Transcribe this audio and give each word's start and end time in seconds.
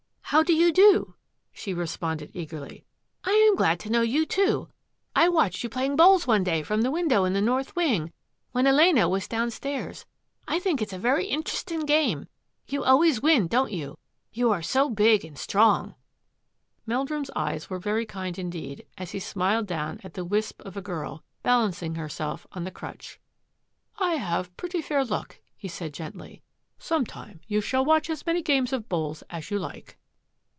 "How 0.31 0.43
do 0.43 0.53
you 0.53 0.71
do?" 0.71 1.15
she 1.51 1.73
responded 1.73 2.31
eagerly." 2.33 2.85
I 3.25 3.31
am 3.31 3.57
glad 3.57 3.81
to 3.81 3.89
know 3.89 3.99
you, 4.01 4.25
too. 4.25 4.69
I 5.13 5.27
watched 5.27 5.61
you 5.61 5.67
playing 5.67 5.97
bowls 5.97 6.25
one 6.25 6.41
day 6.41 6.63
from 6.63 6.79
my 6.79 6.83
S44 6.83 6.83
THAT 6.83 6.87
AFFAIR 6.87 6.87
AT 6.87 6.87
THE 6.87 6.91
MANOR 6.91 6.93
window 6.93 7.25
in 7.25 7.33
the 7.33 7.41
north 7.51 7.75
wing— 7.75 8.13
when 8.53 8.65
Elena 8.65 9.09
was 9.09 9.27
down 9.27 9.51
stairs. 9.51 10.05
I 10.47 10.57
think 10.57 10.81
it 10.81 10.87
is 10.87 10.93
a 10.93 10.97
very 10.97 11.27
intr'isting 11.29 11.85
game. 11.85 12.27
You 12.65 12.85
always 12.85 13.21
win, 13.21 13.47
don't 13.47 13.73
you? 13.73 13.97
You 14.31 14.51
are 14.51 14.61
so 14.61 14.89
big 14.89 15.25
and 15.25 15.37
strong." 15.37 15.95
Meldrum's 16.85 17.29
eyes 17.35 17.69
were 17.69 17.77
very 17.79 18.05
kind 18.05 18.39
indeed 18.39 18.85
as 18.97 19.11
he 19.11 19.19
smiled 19.19 19.67
down 19.67 19.99
at 20.01 20.13
the 20.13 20.23
wisp 20.23 20.61
of 20.61 20.77
a 20.77 20.81
girl, 20.81 21.25
balancing 21.43 21.95
herself 21.95 22.47
on 22.53 22.63
the 22.63 22.71
crutch." 22.71 23.19
I 23.97 24.11
have 24.13 24.55
pretty 24.55 24.81
fair 24.81 25.03
luck," 25.03 25.41
he 25.57 25.67
said 25.67 25.93
gently." 25.93 26.41
Sometime 26.79 27.41
you 27.49 27.59
shall 27.59 27.83
watch 27.83 28.09
as 28.09 28.25
many 28.25 28.41
games 28.41 28.71
of 28.71 28.87
bowls 28.87 29.23
as 29.29 29.51
you 29.51 29.59
like." 29.59 29.97